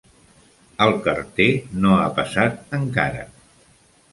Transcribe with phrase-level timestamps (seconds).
[0.85, 1.47] El carter
[1.83, 3.23] no ha passat encara.